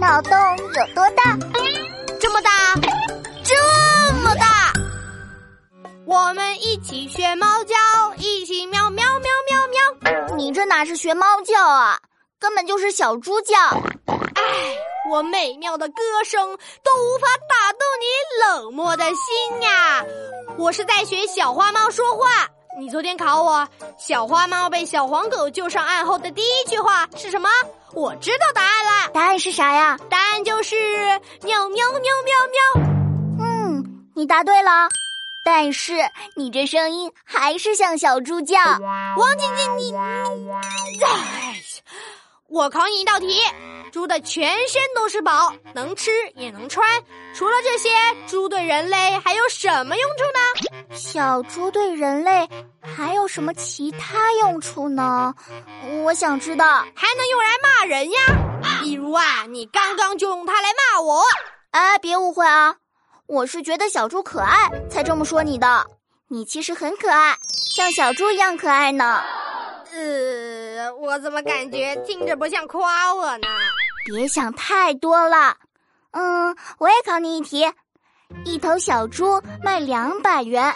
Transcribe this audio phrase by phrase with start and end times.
[0.00, 1.36] 脑洞有多大？
[2.18, 2.50] 这么大，
[3.44, 4.72] 这么大！
[6.06, 7.76] 我们一起学猫叫，
[8.16, 10.36] 一起喵喵喵喵喵。
[10.36, 11.98] 你这哪是学猫叫啊，
[12.38, 13.54] 根本就是小猪叫！
[14.06, 14.42] 唉，
[15.10, 18.06] 我美妙的歌声都无法打动你
[18.40, 20.02] 冷漠的心呀！
[20.56, 22.48] 我是在学小花猫说话。
[22.78, 27.50] 你昨天考我，小花猫被小黄狗救上岸后的第一句话是什么？
[27.92, 29.98] 我知道答案了，答案是啥呀？
[30.08, 30.76] 答案就是
[31.42, 32.84] 喵喵喵喵喵。
[33.40, 34.88] 嗯，你答对了，
[35.44, 35.94] 但是
[36.36, 38.56] 你这声音还是像小猪叫。
[39.16, 41.60] 王晶晶，你你，哎，
[42.48, 43.40] 我考你一道题：
[43.92, 46.88] 猪的全身都是宝，能吃也能穿。
[47.34, 47.90] 除了这些，
[48.28, 50.89] 猪对人类还有什么用处呢？
[51.12, 52.48] 小猪对人类
[52.80, 55.34] 还有什么其他用处呢？
[56.04, 56.64] 我想知道，
[56.94, 58.18] 还能用来骂人呀。
[58.80, 61.20] 比如啊，你刚刚就用它来骂我。
[61.72, 62.76] 哎，别误会啊，
[63.26, 65.84] 我是觉得小猪可爱才这么说你的。
[66.28, 67.36] 你其实很可爱，
[67.74, 69.20] 像小猪一样可爱呢。
[69.92, 73.48] 呃，我怎么感觉听着不像夸我呢？
[74.06, 75.56] 别想太多了。
[76.12, 77.68] 嗯，我也考你一题：
[78.44, 80.72] 一头小猪卖两百元，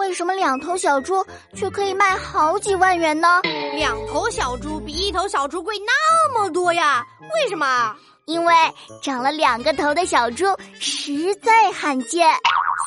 [0.00, 1.22] 为什么两头小猪
[1.54, 3.42] 却可以卖好几万元呢？
[3.74, 7.04] 两头小猪比一头小猪贵那么多呀？
[7.34, 7.94] 为什么？
[8.24, 8.54] 因为
[9.02, 10.46] 长了两个头的小猪
[10.80, 12.26] 实在罕见，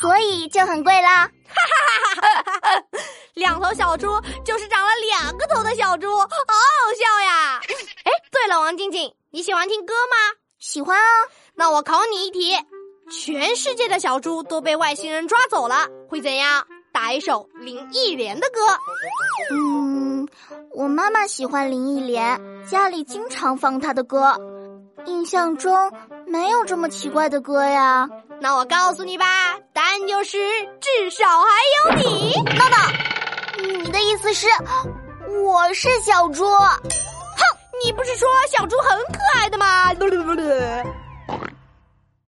[0.02, 1.30] 所以就很贵啦。
[1.46, 2.84] 哈哈哈哈哈！
[3.36, 7.62] 两头小猪就是长了两个头的小猪，好好笑呀！
[8.06, 10.18] 哎，对了，王静静，你喜欢听歌吗？
[10.58, 11.06] 喜欢啊。
[11.54, 12.58] 那我考你一题：
[13.12, 16.66] 全世界的小猪都被外星人抓走了，会怎样？
[17.04, 18.62] 打一首林忆莲的歌。
[19.52, 20.26] 嗯，
[20.72, 24.34] 我妈妈喜欢林忆莲，家里经常放她的歌。
[25.06, 25.92] 印象中
[26.26, 28.08] 没有这么奇怪的歌呀。
[28.40, 29.26] 那我告诉你吧，
[29.74, 30.38] 答案就是
[30.80, 32.42] 至少还有你。
[32.58, 32.78] 闹闹，
[33.84, 34.48] 你的意思是
[35.44, 36.46] 我是小猪？
[36.50, 36.80] 哼，
[37.84, 39.94] 你不是说小猪很可爱的吗？